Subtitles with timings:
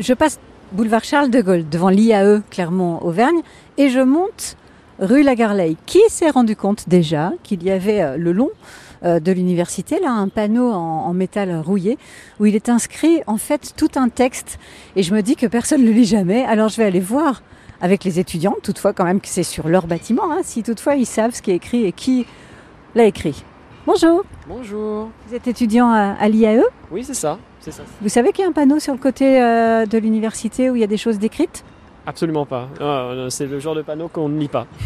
[0.00, 0.40] je passe
[0.72, 3.40] boulevard Charles de Gaulle devant l'IAE Clermont-Auvergne
[3.76, 4.56] et je monte
[4.98, 5.76] rue Lagarleille.
[5.86, 8.50] Qui s'est rendu compte déjà qu'il y avait euh, le long
[9.04, 11.98] euh, de l'université, là, un panneau en, métal rouillé,
[12.38, 14.58] où il est inscrit en fait tout un texte.
[14.96, 17.42] Et je me dis que personne ne le lit jamais, alors je vais aller voir
[17.82, 21.06] avec les étudiants, toutefois quand même que c'est sur leur bâtiment, hein, si toutefois ils
[21.06, 22.26] savent ce qui est écrit et qui
[22.94, 23.42] l'a écrit.
[23.86, 25.08] Bonjour, Bonjour.
[25.26, 27.82] vous êtes étudiant à, à l'IAE Oui, c'est ça, c'est ça.
[28.02, 30.80] Vous savez qu'il y a un panneau sur le côté euh, de l'université où il
[30.80, 31.64] y a des choses décrites
[32.06, 32.68] Absolument pas.
[32.80, 34.66] Ah, non, c'est le genre de panneau qu'on ne lit pas.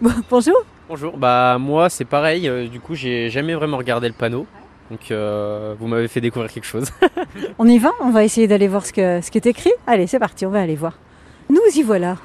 [0.00, 0.56] Bon, Bonjour
[0.90, 4.46] Bonjour, bah moi c'est pareil, euh, du coup j'ai jamais vraiment regardé le panneau,
[4.90, 6.90] donc euh, vous m'avez fait découvrir quelque chose.
[7.58, 10.06] On y va On va essayer d'aller voir ce, que, ce qui est écrit Allez,
[10.06, 10.98] c'est parti, on va aller voir.
[11.48, 12.16] Nous y voilà.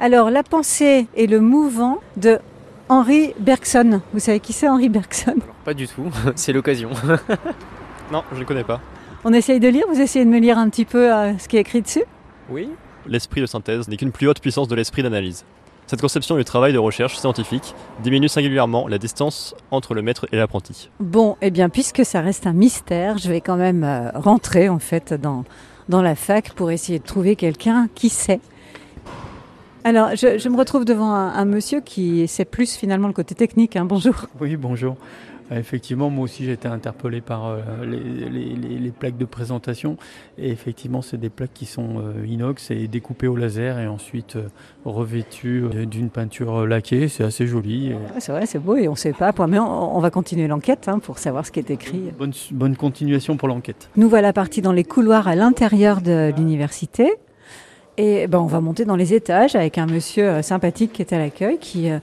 [0.00, 2.40] Alors, la pensée et le mouvant de
[2.88, 4.00] Henri Bergson.
[4.12, 5.34] Vous savez qui c'est Henri Bergson?
[5.42, 6.04] Alors pas du tout,
[6.36, 6.90] c'est l'occasion.
[8.12, 8.80] Non, je ne connais pas.
[9.24, 11.56] On essaye de lire, vous essayez de me lire un petit peu euh, ce qui
[11.56, 12.04] est écrit dessus?
[12.48, 12.68] Oui
[13.04, 15.44] L'esprit de synthèse n'est qu'une plus haute puissance de l'esprit d'analyse.
[15.88, 17.74] Cette conception du travail de recherche scientifique
[18.04, 20.88] diminue singulièrement la distance entre le maître et l'apprenti.
[21.00, 24.78] Bon, eh bien, puisque ça reste un mystère, je vais quand même euh, rentrer en
[24.78, 25.44] fait dans,
[25.88, 28.40] dans la fac pour essayer de trouver quelqu'un qui sait.
[29.86, 33.36] Alors, je, je me retrouve devant un, un monsieur qui sait plus finalement le côté
[33.36, 33.76] technique.
[33.76, 33.84] hein.
[33.84, 34.26] Bonjour.
[34.40, 34.96] Oui, bonjour.
[35.52, 39.24] Euh, Effectivement, moi aussi j'ai été interpellé par euh, les, les- les- les plaques de
[39.24, 39.96] présentation.
[40.38, 44.34] Et effectivement, c'est des plaques qui sont euh, inox et découpées au laser et ensuite
[44.34, 44.48] euh,
[44.84, 47.06] revêtues d'une peinture laquée.
[47.06, 47.90] C'est assez joli.
[47.90, 49.32] Et Ouais, C'est vrai, c'est beau et on ne sait pas.
[49.46, 52.10] Mais on, on va continuer l'enquête hein, pour savoir ce qui est écrit.
[52.18, 53.88] bonne, bonne continuation pour l'enquête.
[53.96, 57.12] Nous voilà partis dans les couloirs à l'intérieur de l'université.
[57.98, 61.12] Et ben, on va monter dans les étages avec un monsieur euh, sympathique qui est
[61.12, 61.98] à l'accueil qui euh,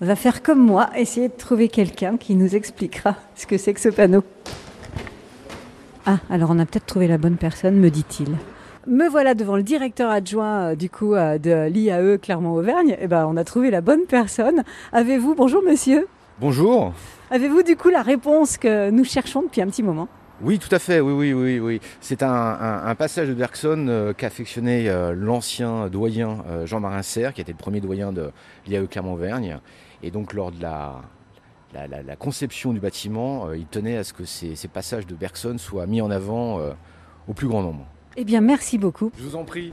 [0.00, 3.80] va faire comme moi, essayer de trouver quelqu'un qui nous expliquera ce que c'est que
[3.80, 4.24] ce panneau.
[6.06, 8.28] Ah, alors on a peut-être trouvé la bonne personne, me dit-il.
[8.86, 12.96] Me voilà devant le directeur adjoint euh, du coup euh, de l'IAE Clermont-Auvergne.
[13.00, 14.62] Et ben, on a trouvé la bonne personne.
[14.92, 16.06] Avez-vous, bonjour monsieur,
[16.40, 16.92] Bonjour.
[17.30, 20.08] avez-vous du coup la réponse que nous cherchons depuis un petit moment?
[20.42, 21.00] Oui, tout à fait.
[21.00, 21.80] Oui, oui, oui, oui.
[22.00, 27.32] C'est un, un- un passage de Bergson euh, qu'affectionnait euh, l'ancien doyen euh, Jean-Marin Serre,
[27.32, 28.30] qui était le premier doyen de
[28.66, 29.58] l'IAE Clermont-Auvergne.
[30.02, 31.00] Et donc, lors de la,
[31.72, 35.06] la, la- la conception du bâtiment, euh, il tenait à ce que ces, ces passages
[35.06, 36.72] de Bergson soient mis en avant euh,
[37.28, 37.86] au plus grand nombre.
[38.18, 39.12] Eh bien, merci beaucoup.
[39.18, 39.64] Je vous en prie.